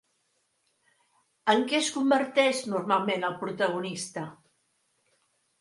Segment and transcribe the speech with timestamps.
[1.53, 4.25] En què es converteix normalment el protagonista?